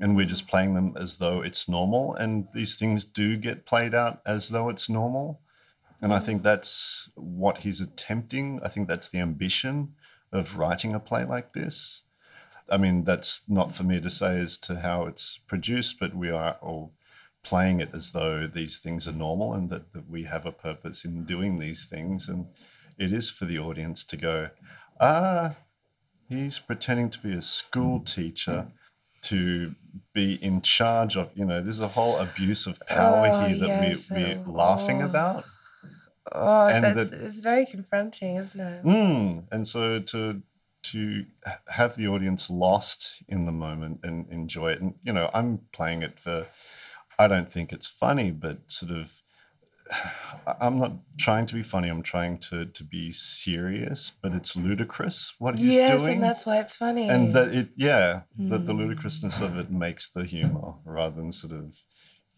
and 0.00 0.14
we're 0.14 0.26
just 0.26 0.46
playing 0.46 0.74
them 0.74 0.94
as 0.96 1.18
though 1.18 1.42
it's 1.42 1.68
normal. 1.68 2.14
And 2.14 2.46
these 2.54 2.76
things 2.76 3.04
do 3.04 3.36
get 3.36 3.66
played 3.66 3.94
out 3.94 4.20
as 4.24 4.50
though 4.50 4.68
it's 4.68 4.88
normal, 4.88 5.40
and 6.00 6.12
I 6.12 6.20
think 6.20 6.42
that's 6.42 7.08
what 7.14 7.58
he's 7.58 7.80
attempting. 7.80 8.60
I 8.62 8.68
think 8.68 8.86
that's 8.86 9.08
the 9.08 9.18
ambition 9.18 9.94
of 10.36 10.58
writing 10.58 10.94
a 10.94 11.00
play 11.00 11.24
like 11.24 11.52
this. 11.52 12.02
I 12.68 12.76
mean, 12.78 13.04
that's 13.04 13.42
not 13.48 13.74
for 13.74 13.84
me 13.84 14.00
to 14.00 14.10
say 14.10 14.38
as 14.38 14.56
to 14.58 14.80
how 14.80 15.06
it's 15.06 15.38
produced, 15.46 16.00
but 16.00 16.16
we 16.16 16.30
are 16.30 16.56
all 16.60 16.92
playing 17.44 17.80
it 17.80 17.90
as 17.94 18.10
though 18.10 18.48
these 18.52 18.78
things 18.78 19.06
are 19.06 19.12
normal 19.12 19.52
and 19.52 19.70
that, 19.70 19.92
that 19.92 20.10
we 20.10 20.24
have 20.24 20.44
a 20.44 20.52
purpose 20.52 21.04
in 21.04 21.24
doing 21.24 21.58
these 21.58 21.86
things. 21.86 22.28
And 22.28 22.46
it 22.98 23.12
is 23.12 23.30
for 23.30 23.44
the 23.44 23.58
audience 23.58 24.02
to 24.04 24.16
go, 24.16 24.50
ah, 25.00 25.54
he's 26.28 26.58
pretending 26.58 27.10
to 27.10 27.20
be 27.20 27.32
a 27.32 27.42
school 27.42 28.00
teacher 28.00 28.66
to 29.22 29.74
be 30.12 30.34
in 30.42 30.60
charge 30.60 31.16
of, 31.16 31.30
you 31.34 31.44
know, 31.44 31.62
there's 31.62 31.80
a 31.80 31.88
whole 31.88 32.16
abuse 32.16 32.66
of 32.66 32.80
power 32.86 33.28
Oh, 33.28 33.46
here 33.46 33.58
that 33.58 33.68
yes, 33.68 34.10
we, 34.10 34.16
we're 34.16 34.44
laughing 34.46 35.02
oh. 35.02 35.06
about. 35.06 35.44
Oh, 36.32 36.66
And 36.68 36.84
that's 36.84 37.10
that- 37.10 37.20
it's 37.20 37.40
very 37.40 37.66
confronting, 37.66 38.36
isn't 38.36 38.60
it? 38.60 38.84
Mm. 38.84 39.44
And 39.50 39.66
so 39.68 40.00
to 40.00 40.42
to 40.84 41.24
have 41.68 41.96
the 41.96 42.06
audience 42.06 42.48
lost 42.48 43.22
in 43.28 43.44
the 43.44 43.52
moment 43.52 44.00
and 44.04 44.30
enjoy 44.30 44.72
it, 44.72 44.80
and 44.80 44.94
you 45.02 45.12
know, 45.12 45.30
I'm 45.34 45.60
playing 45.72 46.02
it 46.02 46.18
for. 46.18 46.46
I 47.18 47.28
don't 47.28 47.50
think 47.50 47.72
it's 47.72 47.86
funny, 47.88 48.30
but 48.30 48.58
sort 48.68 48.92
of. 48.92 49.22
I'm 50.60 50.78
not 50.78 50.92
trying 51.16 51.46
to 51.46 51.54
be 51.54 51.62
funny. 51.62 51.88
I'm 51.88 52.02
trying 52.02 52.38
to 52.50 52.66
to 52.66 52.84
be 52.84 53.12
serious, 53.12 54.10
but 54.22 54.32
it's 54.32 54.56
ludicrous 54.56 55.34
what 55.38 55.58
he's 55.58 55.74
yes, 55.74 56.00
doing, 56.00 56.14
and 56.14 56.22
that's 56.22 56.44
why 56.46 56.58
it's 56.58 56.76
funny. 56.76 57.08
and 57.08 57.34
that 57.34 57.48
it 57.54 57.68
yeah, 57.76 58.22
that 58.38 58.66
the 58.66 58.72
Mm. 58.72 58.78
ludicrousness 58.78 59.40
of 59.40 59.56
it 59.58 59.70
makes 59.70 60.08
the 60.08 60.24
humor 60.24 60.74
rather 60.84 61.16
than 61.16 61.32
sort 61.32 61.52
of, 61.52 61.76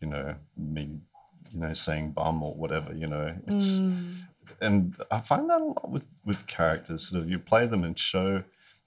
you 0.00 0.08
know, 0.08 0.36
me, 0.56 1.00
you 1.50 1.60
know, 1.60 1.74
saying 1.74 2.12
bum 2.12 2.42
or 2.42 2.54
whatever. 2.54 2.92
You 2.94 3.06
know, 3.06 3.36
it's 3.46 3.82
Mm. 3.82 4.28
and 4.60 4.96
I 5.10 5.20
find 5.20 5.48
that 5.50 5.60
a 5.60 5.64
lot 5.64 5.90
with 5.90 6.04
with 6.24 6.46
characters. 6.46 7.08
Sort 7.08 7.22
of, 7.22 7.30
you 7.30 7.38
play 7.38 7.66
them 7.66 7.84
and 7.84 7.98
show, 7.98 8.44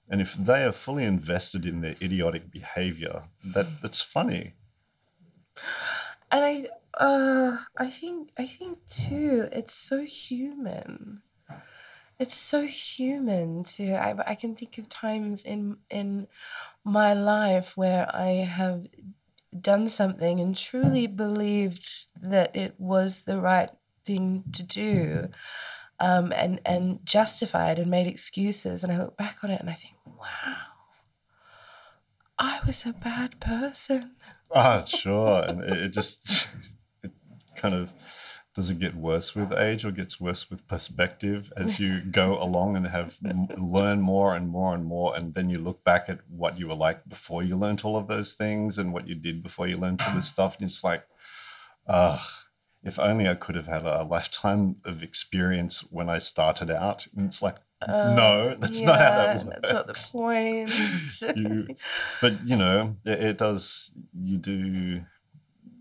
and 0.08 0.20
if 0.20 0.34
they 0.34 0.64
are 0.64 0.72
fully 0.72 1.04
invested 1.04 1.64
in 1.66 1.80
their 1.80 1.96
idiotic 2.02 2.50
behavior, 2.50 3.24
that 3.44 3.80
that's 3.82 4.02
funny. 4.02 4.54
and 6.30 6.44
I, 6.44 6.68
uh, 6.94 7.58
I 7.76 7.90
think, 7.90 8.30
I 8.38 8.46
think 8.46 8.86
too, 8.86 9.48
it's 9.52 9.74
so 9.74 10.04
human. 10.04 11.22
It's 12.18 12.34
so 12.36 12.62
human 12.66 13.64
to. 13.64 13.94
I, 13.94 14.32
I 14.32 14.34
can 14.36 14.54
think 14.56 14.78
of 14.78 14.88
times 14.88 15.42
in 15.44 15.78
in 15.90 16.28
my 16.84 17.14
life 17.14 17.76
where 17.76 18.08
I 18.14 18.46
have 18.46 18.86
done 19.58 19.88
something 19.88 20.40
and 20.40 20.56
truly 20.56 21.06
believed 21.06 22.06
that 22.20 22.54
it 22.56 22.74
was 22.78 23.20
the 23.20 23.40
right 23.40 23.70
thing 24.04 24.44
to 24.52 24.62
do, 24.62 25.28
um, 26.00 26.32
and 26.32 26.60
and 26.64 27.04
justified 27.04 27.78
and 27.78 27.90
made 27.90 28.06
excuses. 28.06 28.82
And 28.82 28.92
I 28.92 28.98
look 28.98 29.16
back 29.16 29.38
on 29.42 29.50
it 29.50 29.60
and 29.60 29.70
I 29.70 29.74
think, 29.74 29.94
wow, 30.06 30.56
I 32.38 32.60
was 32.66 32.84
a 32.86 32.92
bad 32.92 33.40
person. 33.40 34.12
Ah, 34.54 34.84
sure, 34.84 35.42
and 35.42 35.62
it, 35.62 35.72
it 35.72 35.88
just 35.90 36.48
it 37.02 37.12
kind 37.56 37.74
of 37.74 37.90
does 38.54 38.70
it 38.70 38.78
get 38.78 38.94
worse 38.94 39.34
with 39.34 39.52
age 39.52 39.84
or 39.84 39.90
gets 39.90 40.20
worse 40.20 40.50
with 40.50 40.66
perspective 40.68 41.52
as 41.56 41.80
you 41.80 42.00
go 42.00 42.40
along 42.42 42.76
and 42.76 42.86
have 42.86 43.18
learn 43.56 44.00
more 44.00 44.34
and 44.36 44.48
more 44.48 44.74
and 44.74 44.84
more 44.84 45.16
and 45.16 45.34
then 45.34 45.48
you 45.48 45.58
look 45.58 45.82
back 45.84 46.04
at 46.08 46.18
what 46.28 46.58
you 46.58 46.68
were 46.68 46.74
like 46.74 47.08
before 47.08 47.42
you 47.42 47.56
learned 47.56 47.80
all 47.82 47.96
of 47.96 48.08
those 48.08 48.34
things 48.34 48.78
and 48.78 48.92
what 48.92 49.08
you 49.08 49.14
did 49.14 49.42
before 49.42 49.66
you 49.66 49.76
learned 49.76 50.02
all 50.02 50.14
this 50.14 50.28
stuff 50.28 50.56
and 50.58 50.66
it's 50.66 50.84
like 50.84 51.04
ah 51.88 52.44
if 52.84 52.98
only 52.98 53.26
i 53.26 53.34
could 53.34 53.54
have 53.54 53.66
had 53.66 53.86
a 53.86 54.04
lifetime 54.04 54.76
of 54.84 55.02
experience 55.02 55.80
when 55.90 56.08
i 56.10 56.18
started 56.18 56.70
out 56.70 57.06
and 57.16 57.26
it's 57.26 57.40
like 57.42 57.56
no 57.88 58.54
that's 58.60 58.82
not 58.82 58.98
how 58.98 59.10
that 59.16 59.36
Yeah, 59.36 59.44
works 59.44 59.58
That's 59.62 59.72
not 59.72 59.86
the 59.86 59.94
point. 60.12 61.36
you, 61.36 61.76
but 62.20 62.46
you 62.46 62.56
know, 62.56 62.96
it, 63.04 63.20
it 63.20 63.38
does. 63.38 63.90
You 64.16 64.38
do, 64.38 64.54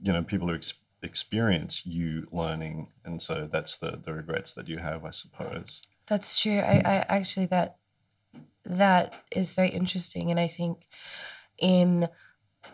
you 0.01 0.11
know, 0.11 0.23
people 0.23 0.47
who 0.47 0.55
ex- 0.55 0.73
experience 1.03 1.85
you 1.85 2.27
learning, 2.31 2.87
and 3.03 3.21
so 3.21 3.47
that's 3.51 3.75
the 3.75 3.99
the 4.03 4.13
regrets 4.13 4.53
that 4.53 4.67
you 4.67 4.77
have, 4.79 5.05
I 5.05 5.11
suppose. 5.11 5.81
That's 6.07 6.39
true. 6.39 6.59
I, 6.59 6.81
I 6.85 7.05
actually 7.09 7.45
that 7.47 7.77
that 8.65 9.13
is 9.31 9.55
very 9.55 9.69
interesting, 9.69 10.29
and 10.29 10.39
I 10.39 10.47
think 10.47 10.85
in 11.57 12.09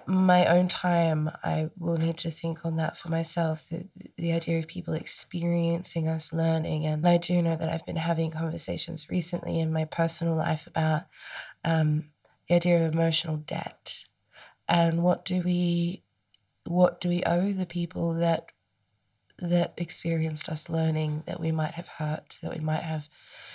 my 0.06 0.46
own 0.46 0.68
time, 0.68 1.32
I 1.44 1.70
will 1.78 1.98
need 1.98 2.18
to 2.18 2.32
think 2.32 2.66
on 2.66 2.76
that 2.78 2.98
for 2.98 3.10
myself. 3.10 3.70
The, 3.70 3.88
the 4.18 4.34
idea 4.34 4.60
of 4.60 4.68
people 4.68 4.94
experiencing 4.94 6.08
us 6.08 6.34
learning, 6.34 6.86
and 6.86 7.08
I 7.08 7.18
do 7.18 7.42
know 7.42 7.56
that 7.56 7.70
I've 7.70 7.86
been 7.86 7.98
having 7.98 8.32
conversations 8.32 9.10
recently 9.10 9.60
in 9.60 9.72
my 9.72 9.86
personal 9.86 10.36
life 10.36 10.68
about 10.68 11.04
um, 11.64 12.10
the 12.48 12.56
idea 12.56 12.86
of 12.86 12.94
emotional 12.94 13.38
debt, 13.38 14.04
and 14.68 15.04
what 15.04 15.26
do 15.26 15.42
we 15.42 16.04
what 16.68 17.02
do 17.02 17.10
we 17.10 17.24
owe 17.24 17.52
the 17.52 17.66
people 17.66 18.14
that 18.16 18.48
that 19.40 19.74
experienced 19.78 20.50
us 20.50 20.68
learning 20.68 21.24
that 21.28 21.40
we 21.40 21.52
might 21.52 21.74
have 21.76 21.88
hurt, 21.88 22.40
that 22.42 22.52
we 22.52 22.60
might 22.60 22.82
have 22.82 23.08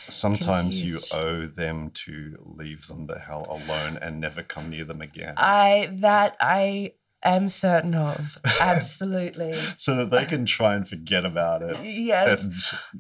Sometimes 0.09 0.79
Confused. 0.81 1.13
you 1.13 1.19
owe 1.19 1.47
them 1.47 1.91
to 1.91 2.37
leave 2.57 2.87
them 2.89 3.07
the 3.07 3.19
hell 3.19 3.47
alone 3.49 3.99
and 4.01 4.21
never 4.21 4.43
come 4.43 4.71
near 4.71 4.85
them 4.85 5.01
again, 5.01 5.35
I 5.37 5.91
that 6.01 6.37
I 6.41 6.95
am 7.25 7.49
certain 7.49 7.95
of. 7.95 8.39
Absolutely. 8.61 9.55
so 9.79 9.97
that 9.97 10.11
they 10.11 10.25
can 10.25 10.45
try 10.45 10.75
and 10.75 10.87
forget 10.87 11.25
about 11.25 11.63
it 11.63 11.79
yes. 11.85 12.43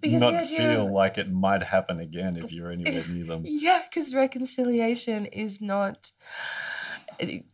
and 0.02 0.21
not 0.21 0.47
feel 0.47 0.87
of- 0.87 0.92
like 0.92 1.19
it 1.19 1.31
might 1.31 1.62
happen 1.62 1.99
again 1.99 2.37
if 2.37 2.52
you're 2.52 2.71
anywhere 2.71 3.04
near 3.09 3.26
them. 3.26 3.42
Yeah, 3.62 3.83
because 3.88 4.14
reconciliation 4.14 5.26
is 5.26 5.61
not 5.61 6.12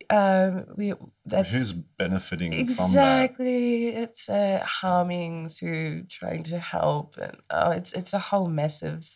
um, 0.09 0.65
we 0.75 0.93
that's 1.25 1.51
Who's 1.51 1.71
benefiting 1.73 2.65
from 2.67 2.91
that? 2.93 3.31
exactly 3.31 3.87
it's 3.87 4.29
uh, 4.29 4.63
harming 4.65 5.49
to 5.57 6.03
trying 6.09 6.43
to 6.43 6.59
help, 6.59 7.17
and 7.17 7.37
oh, 7.49 7.71
it's 7.71 7.93
it's 7.93 8.13
a 8.13 8.19
whole 8.19 8.47
mess 8.49 8.81
of 8.81 9.07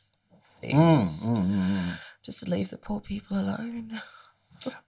Mm, 0.69 0.69
things. 0.69 1.29
mm, 1.29 1.35
mm, 1.35 1.69
mm. 1.71 1.99
Just 2.23 2.39
to 2.39 2.49
leave 2.49 2.69
the 2.69 2.77
poor 2.77 2.99
people 3.01 3.37
alone. 3.39 4.01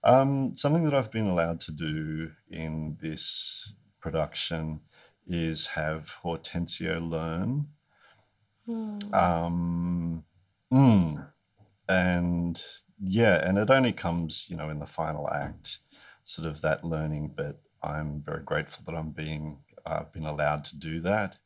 Um, 0.04 0.56
something 0.56 0.84
that 0.84 0.94
I've 0.94 1.10
been 1.12 1.26
allowed 1.26 1.60
to 1.62 1.72
do 1.72 2.30
in 2.50 2.96
this 3.02 3.74
production 4.00 4.80
is 5.26 5.66
have 5.68 6.10
Hortensio 6.22 6.98
learn. 7.00 7.68
Hmm. 8.66 8.98
Um, 9.12 10.24
mm, 10.72 11.32
and 11.88 12.62
yeah, 13.00 13.46
and 13.46 13.58
it 13.58 13.70
only 13.70 13.92
comes, 13.92 14.46
you 14.48 14.56
know, 14.56 14.70
in 14.70 14.78
the 14.78 14.86
final 14.86 15.28
act, 15.30 15.78
sort 16.24 16.48
of 16.48 16.60
that 16.62 16.84
learning. 16.84 17.34
But 17.36 17.60
I'm 17.82 18.22
very 18.24 18.42
grateful 18.42 18.84
that 18.86 18.96
I'm 18.98 19.10
being, 19.10 19.58
I've 19.84 20.12
been 20.12 20.24
allowed 20.26 20.64
to 20.66 20.76
do 20.76 21.00
that. 21.02 21.36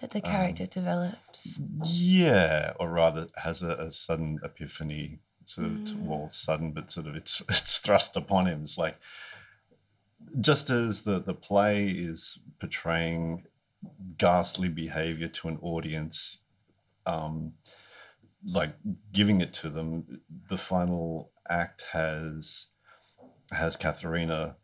That 0.00 0.10
the 0.10 0.18
Um, 0.24 0.30
character 0.32 0.66
develops. 0.66 1.60
Yeah, 1.84 2.72
or 2.80 2.90
rather 2.90 3.28
has 3.36 3.62
a, 3.62 3.70
a 3.70 3.90
sudden 3.92 4.40
epiphany, 4.42 5.20
sort 5.44 5.68
of, 5.68 5.72
Mm. 5.78 6.02
well, 6.02 6.28
sudden, 6.32 6.72
but 6.72 6.90
sort 6.90 7.06
of 7.06 7.14
it's 7.16 7.40
it's 7.48 7.78
thrust 7.78 8.16
upon 8.16 8.46
him. 8.46 8.62
It's 8.64 8.76
like 8.78 8.96
just 10.40 10.70
as 10.70 11.02
the 11.02 11.20
the 11.20 11.34
play 11.34 11.88
is 11.88 12.38
portraying 12.58 13.46
ghastly 14.18 14.68
behavior 14.68 15.28
to 15.28 15.48
an 15.48 15.58
audience, 15.62 16.38
um, 17.06 17.52
like 18.46 18.74
giving 19.12 19.40
it 19.40 19.54
to 19.54 19.70
them, 19.70 20.20
the 20.48 20.58
final 20.58 21.30
act 21.48 21.84
has 21.92 22.68
has 23.52 23.76
Katharina 23.76 24.56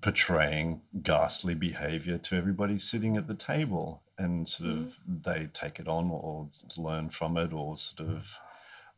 portraying 0.00 0.82
ghastly 1.02 1.54
behavior 1.54 2.16
to 2.18 2.36
everybody 2.36 2.78
sitting 2.78 3.16
at 3.16 3.26
the 3.26 3.34
table 3.34 4.02
and 4.16 4.48
sort 4.48 4.70
of 4.70 4.98
they 5.06 5.48
take 5.52 5.80
it 5.80 5.88
on 5.88 6.10
or 6.10 6.48
learn 6.76 7.10
from 7.10 7.36
it 7.36 7.52
or 7.52 7.76
sort 7.76 8.08
of 8.08 8.38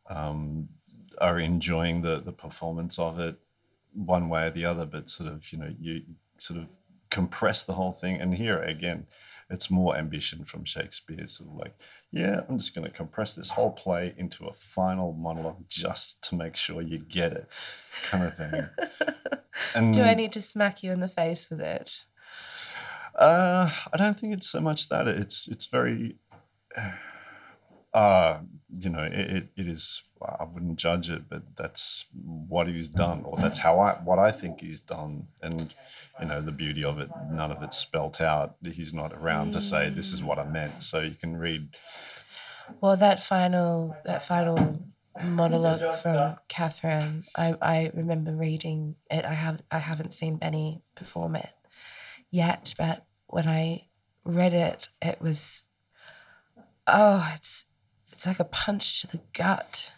um, 0.09 0.69
are 1.19 1.39
enjoying 1.39 2.01
the 2.01 2.19
the 2.19 2.31
performance 2.31 2.99
of 2.99 3.19
it 3.19 3.37
one 3.93 4.29
way 4.29 4.47
or 4.47 4.51
the 4.51 4.65
other 4.65 4.85
but 4.85 5.09
sort 5.09 5.29
of 5.29 5.51
you 5.51 5.57
know 5.57 5.73
you 5.79 6.01
sort 6.37 6.59
of 6.59 6.67
compress 7.13 7.61
the 7.63 7.73
whole 7.73 7.93
thing. 7.93 8.19
And 8.19 8.33
here 8.33 8.61
again 8.61 9.05
it's 9.49 9.69
more 9.69 9.95
ambition 9.97 10.43
from 10.45 10.65
shakespeare 10.65 11.27
sort 11.27 11.49
of 11.49 11.55
like 11.55 11.75
yeah 12.11 12.41
i'm 12.49 12.57
just 12.57 12.73
going 12.75 12.85
to 12.85 12.91
compress 12.95 13.33
this 13.33 13.49
whole 13.51 13.71
play 13.71 14.13
into 14.17 14.45
a 14.45 14.53
final 14.53 15.13
monologue 15.13 15.63
just 15.67 16.21
to 16.23 16.35
make 16.35 16.55
sure 16.55 16.81
you 16.81 16.97
get 16.99 17.31
it 17.33 17.47
kind 18.09 18.23
of 18.23 18.35
thing 18.37 18.65
and 19.75 19.93
Do 19.93 20.01
I 20.01 20.13
need 20.15 20.31
to 20.33 20.41
smack 20.41 20.83
you 20.83 20.91
in 20.91 20.99
the 20.99 21.07
face 21.07 21.49
with 21.49 21.61
it? 21.61 22.03
uh, 23.15 23.69
I 23.93 23.97
don't 23.97 24.19
think 24.19 24.33
it's 24.33 24.49
so 24.49 24.59
much 24.59 24.89
that 24.89 25.07
it's 25.07 25.47
it's 25.47 25.67
very, 25.67 26.17
uh, 26.75 26.91
Uh, 27.93 28.39
you 28.79 28.89
know, 28.89 29.03
it, 29.03 29.49
it, 29.55 29.67
is. 29.67 30.01
I 30.21 30.45
wouldn't 30.45 30.77
judge 30.77 31.09
it, 31.09 31.29
but 31.29 31.43
that's 31.55 32.05
what 32.13 32.67
he's 32.67 32.87
done, 32.87 33.21
or 33.23 33.37
that's 33.37 33.59
how 33.59 33.79
I 33.79 33.93
what 33.95 34.17
I 34.17 34.31
think 34.31 34.61
he's 34.61 34.79
done, 34.79 35.27
and 35.41 35.73
you 36.19 36.25
know 36.25 36.41
the 36.41 36.51
beauty 36.51 36.83
of 36.83 36.97
it. 36.97 37.09
None 37.31 37.51
of 37.51 37.61
it's 37.61 37.77
spelt 37.77 38.19
out. 38.19 38.55
He's 38.63 38.93
not 38.93 39.13
around 39.13 39.53
to 39.53 39.61
say 39.61 39.89
this 39.89 40.11
is 40.11 40.23
what 40.23 40.39
I 40.39 40.45
meant, 40.45 40.81
so 40.81 41.01
you 41.01 41.15
can 41.15 41.37
read. 41.37 41.69
Well, 42.81 42.97
that 42.97 43.21
final 43.21 43.95
that 44.05 44.25
final 44.25 44.79
monologue 45.21 45.95
from 46.01 46.37
Catherine, 46.47 47.25
I, 47.35 47.55
I 47.61 47.91
remember 47.93 48.31
reading 48.31 48.95
it. 49.11 49.25
I 49.25 49.33
have 49.33 49.61
I 49.69 49.79
haven't 49.79 50.13
seen 50.13 50.37
Benny 50.37 50.81
perform 50.95 51.35
it 51.35 51.49
yet, 52.31 52.73
but 52.77 53.05
when 53.27 53.47
I 53.47 53.87
read 54.23 54.53
it, 54.53 54.87
it 55.01 55.21
was 55.21 55.63
oh, 56.87 57.31
it's 57.35 57.65
it's 58.13 58.25
like 58.25 58.39
a 58.39 58.45
punch 58.45 59.01
to 59.01 59.07
the 59.07 59.19
gut. 59.33 59.91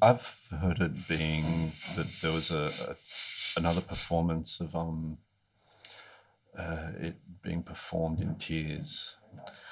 I've 0.00 0.48
heard 0.60 0.80
it 0.80 1.08
being 1.08 1.72
that 1.96 2.06
there 2.20 2.32
was 2.32 2.50
a, 2.50 2.72
a 2.88 2.96
another 3.56 3.80
performance 3.80 4.60
of 4.60 4.74
um 4.74 5.18
uh, 6.58 6.90
it 7.00 7.16
being 7.42 7.62
performed 7.62 8.20
in 8.20 8.34
tears, 8.34 9.16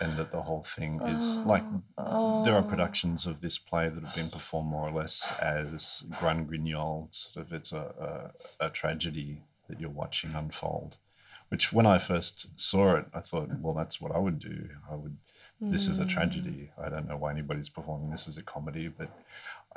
and 0.01 0.17
that 0.17 0.33
the 0.33 0.43
whole 0.43 0.63
thing 0.63 1.01
is 1.03 1.39
like 1.39 1.65
there 1.99 2.55
are 2.55 2.63
productions 2.63 3.27
of 3.27 3.41
this 3.41 3.59
play 3.59 3.89
that 3.89 4.03
have 4.03 4.15
been 4.15 4.31
performed 4.31 4.71
more 4.71 4.89
or 4.89 4.93
less 4.93 5.31
as 5.41 6.05
Grand 6.19 6.49
Guignol, 6.49 7.09
sort 7.11 7.47
of 7.47 7.53
it's 7.53 7.73
a, 7.73 8.33
a, 8.61 8.67
a 8.67 8.71
tragedy 8.71 9.43
that 9.69 9.81
you're 9.81 9.91
watching 9.91 10.35
unfold. 10.35 10.97
Which 11.51 11.73
when 11.73 11.85
I 11.85 11.99
first 11.99 12.47
saw 12.57 12.97
it, 12.97 13.07
I 13.13 13.21
thought, 13.21 13.49
well, 13.61 13.75
that's 13.75 14.01
what 14.01 14.13
I 14.13 14.19
would 14.19 14.39
do. 14.39 14.69
I 14.91 14.95
would. 14.95 15.17
This 15.61 15.89
is 15.89 15.99
a 15.99 16.07
tragedy. 16.07 16.71
I 16.83 16.89
don't 16.89 17.07
know 17.07 17.17
why 17.17 17.33
anybody's 17.33 17.69
performing 17.69 18.11
this 18.11 18.27
as 18.29 18.39
a 18.39 18.43
comedy, 18.43 18.89
but 18.89 19.11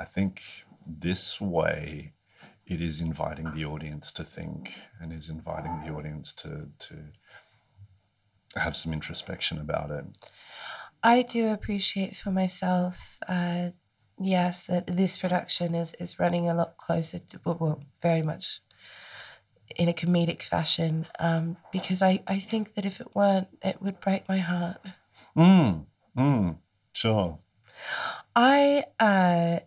I 0.00 0.04
think 0.04 0.42
this 0.86 1.40
way 1.40 2.12
it 2.66 2.80
is 2.80 3.00
inviting 3.00 3.54
the 3.54 3.64
audience 3.64 4.10
to 4.12 4.24
think 4.24 4.72
and 5.00 5.12
is 5.12 5.28
inviting 5.28 5.82
the 5.84 5.92
audience 5.92 6.32
to 6.32 6.68
to 6.78 6.96
have 8.56 8.76
some 8.76 8.92
introspection 8.92 9.58
about 9.58 9.90
it. 9.90 10.04
I 11.02 11.22
do 11.22 11.52
appreciate 11.52 12.16
for 12.16 12.30
myself, 12.30 13.18
uh, 13.28 13.70
yes, 14.18 14.64
that 14.66 14.86
this 14.86 15.18
production 15.18 15.74
is 15.74 15.94
is 16.00 16.18
running 16.18 16.48
a 16.48 16.54
lot 16.54 16.76
closer 16.78 17.18
to 17.18 17.40
well, 17.44 17.58
well 17.60 17.82
very 18.00 18.22
much 18.22 18.60
in 19.76 19.88
a 19.88 19.92
comedic 19.92 20.42
fashion, 20.42 21.06
um, 21.18 21.56
because 21.72 22.00
I 22.02 22.22
I 22.26 22.38
think 22.38 22.74
that 22.74 22.84
if 22.84 23.00
it 23.00 23.14
weren't, 23.14 23.48
it 23.62 23.82
would 23.82 24.00
break 24.00 24.28
my 24.28 24.38
heart. 24.38 24.80
Mm, 25.36 25.86
mm, 26.16 26.58
sure. 26.92 27.38
I, 28.34 28.84
uh, 28.98 29.60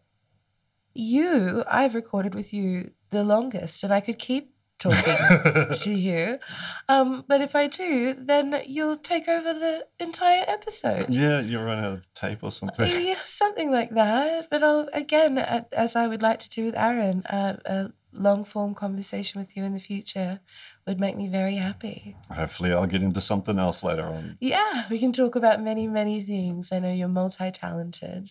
you, 0.94 1.64
I've 1.70 1.96
recorded 1.96 2.36
with 2.36 2.54
you 2.54 2.92
the 3.10 3.24
longest, 3.24 3.84
and 3.84 3.94
I 3.94 4.00
could 4.00 4.20
keep 4.20 4.54
talking 4.80 5.74
to 5.74 5.92
you. 5.92 6.40
Um, 6.88 7.24
but 7.28 7.42
if 7.42 7.56
I 7.56 7.68
do, 7.68 8.16
then 8.18 8.62
you'll 8.66 8.98
take 8.98 9.28
over 9.28 9.54
the 9.54 9.86
entire 10.00 10.44
episode. 10.48 11.08
Yeah, 11.10 11.42
you 11.42 11.60
run 11.60 11.84
out 11.84 11.94
of 11.94 12.14
tape 12.14 12.40
or 12.42 12.52
something. 12.52 12.90
Yeah, 12.90 13.20
something 13.26 13.72
like 13.72 13.92
that. 13.92 14.50
But 14.50 14.64
I'll 14.64 14.88
again, 14.94 15.38
as 15.38 15.96
I 15.96 16.08
would 16.08 16.22
like 16.22 16.40
to 16.40 16.50
do 16.50 16.66
with 16.66 16.76
Aaron, 16.76 17.26
uh, 17.26 17.58
a 17.66 17.88
long 18.14 18.44
form 18.44 18.74
conversation 18.74 19.40
with 19.40 19.56
you 19.56 19.64
in 19.64 19.74
the 19.74 19.80
future 19.80 20.40
would 20.88 21.00
make 21.00 21.18
me 21.18 21.28
very 21.28 21.56
happy. 21.56 22.16
Hopefully, 22.34 22.72
I'll 22.72 22.88
get 22.88 23.04
into 23.04 23.22
something 23.22 23.60
else 23.60 23.84
later 23.84 24.06
on. 24.06 24.38
Yeah, 24.40 24.86
we 24.90 25.00
can 25.00 25.12
talk 25.12 25.36
about 25.36 25.62
many, 25.62 25.88
many 25.88 26.24
things. 26.24 26.72
I 26.72 26.80
know 26.80 26.92
you're 26.92 27.08
multi 27.08 27.52
talented. 27.52 28.30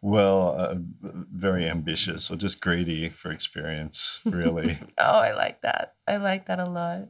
Well, 0.00 0.54
uh, 0.56 0.74
very 1.02 1.68
ambitious 1.68 2.30
or 2.30 2.36
just 2.36 2.60
greedy 2.60 3.08
for 3.08 3.32
experience, 3.32 4.20
really. 4.24 4.78
Oh, 4.98 5.18
I 5.18 5.32
like 5.32 5.62
that. 5.62 5.94
I 6.06 6.18
like 6.18 6.46
that 6.46 6.60
a 6.60 6.68
lot. 6.68 7.08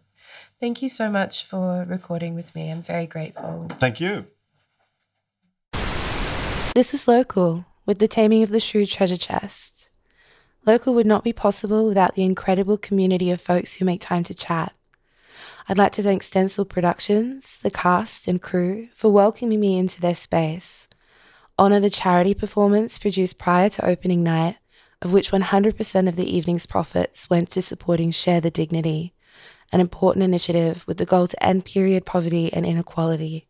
Thank 0.61 0.83
you 0.83 0.89
so 0.89 1.11
much 1.11 1.45
for 1.45 1.85
recording 1.87 2.35
with 2.35 2.55
me. 2.55 2.71
I'm 2.71 2.83
very 2.83 3.07
grateful. 3.07 3.69
Thank 3.79 4.01
you. 4.01 4.27
This 6.75 6.93
was 6.93 7.07
Local 7.07 7.67
with 7.87 7.99
the 7.99 8.09
Taming 8.09 8.43
of 8.43 8.51
the 8.51 8.61
Shrew 8.61 8.87
treasure 8.87 9.17
chest. 9.17 9.88
Local 10.69 10.93
would 10.93 11.07
not 11.07 11.25
be 11.25 11.33
possible 11.33 11.87
without 11.87 12.15
the 12.15 12.25
incredible 12.25 12.77
community 12.77 13.31
of 13.31 13.41
folks 13.41 13.77
who 13.77 13.87
make 13.87 14.03
time 14.03 14.23
to 14.25 14.35
chat. 14.35 14.75
I'd 15.67 15.79
like 15.79 15.93
to 15.93 16.03
thank 16.03 16.23
Stencil 16.23 16.67
Productions, 16.67 17.57
the 17.63 17.71
cast 17.71 18.29
and 18.29 18.43
crew 18.43 18.89
for 18.95 19.11
welcoming 19.11 19.61
me 19.61 19.79
into 19.79 19.99
their 19.99 20.15
space. 20.15 20.87
Honour 21.59 21.81
the 21.81 21.89
charity 21.89 22.35
performance 22.35 22.99
produced 22.99 23.39
prior 23.39 23.71
to 23.71 23.87
opening 23.87 24.23
night, 24.23 24.59
of 25.01 25.11
which 25.11 25.31
100% 25.31 26.07
of 26.07 26.17
the 26.17 26.37
evening's 26.37 26.67
profits 26.67 27.31
went 27.31 27.49
to 27.53 27.63
supporting 27.63 28.11
Share 28.11 28.43
the 28.43 28.51
Dignity, 28.51 29.15
an 29.73 29.81
important 29.81 30.23
initiative 30.23 30.85
with 30.87 30.99
the 30.99 31.07
goal 31.07 31.29
to 31.29 31.43
end 31.43 31.65
period 31.65 32.05
poverty 32.05 32.53
and 32.53 32.67
inequality. 32.67 33.49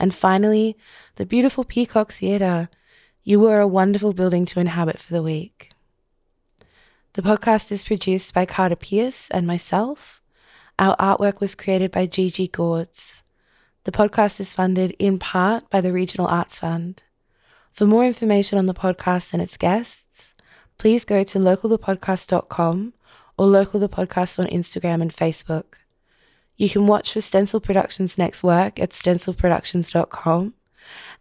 And 0.00 0.14
finally, 0.14 0.78
the 1.16 1.26
beautiful 1.26 1.64
Peacock 1.64 2.10
Theatre. 2.10 2.70
You 3.22 3.38
were 3.38 3.60
a 3.60 3.68
wonderful 3.68 4.14
building 4.14 4.46
to 4.46 4.60
inhabit 4.60 4.98
for 4.98 5.12
the 5.12 5.22
week. 5.22 5.72
The 7.14 7.22
podcast 7.22 7.72
is 7.72 7.84
produced 7.84 8.34
by 8.34 8.44
Carter 8.46 8.76
Pierce 8.76 9.28
and 9.30 9.46
myself. 9.46 10.22
Our 10.78 10.96
artwork 10.96 11.40
was 11.40 11.54
created 11.54 11.90
by 11.90 12.06
Gigi 12.06 12.46
Gords. 12.46 13.22
The 13.84 13.92
podcast 13.92 14.38
is 14.40 14.54
funded 14.54 14.94
in 14.98 15.18
part 15.18 15.68
by 15.70 15.80
the 15.80 15.92
Regional 15.92 16.28
Arts 16.28 16.60
Fund. 16.60 17.02
For 17.72 17.86
more 17.86 18.04
information 18.04 18.58
on 18.58 18.66
the 18.66 18.74
podcast 18.74 19.32
and 19.32 19.42
its 19.42 19.56
guests, 19.56 20.34
please 20.76 21.04
go 21.04 21.24
to 21.24 21.38
localthepodcast.com 21.38 22.92
or 23.36 23.46
Local 23.46 23.80
the 23.80 23.88
Podcast 23.88 24.38
on 24.38 24.46
Instagram 24.46 25.00
and 25.00 25.14
Facebook. 25.14 25.78
You 26.56 26.68
can 26.68 26.86
watch 26.86 27.12
for 27.12 27.20
Stencil 27.20 27.60
Productions' 27.60 28.18
next 28.18 28.42
work 28.42 28.78
at 28.78 28.90
stencilproductions.com 28.90 30.54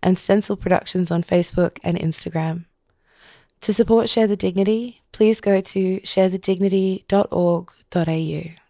and 0.02 0.18
Stencil 0.18 0.58
Productions 0.58 1.12
on 1.12 1.24
Facebook 1.24 1.78
and 1.84 1.98
Instagram. 1.98 2.66
To 3.62 3.74
support 3.74 4.10
Share 4.10 4.28
the 4.28 4.38
Dignity, 4.38 5.02
please 5.12 5.42
go 5.42 5.62
to 5.62 6.00
sharethedignity.org.au. 6.02 8.67